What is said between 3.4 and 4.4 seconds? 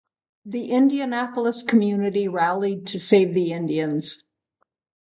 Indians.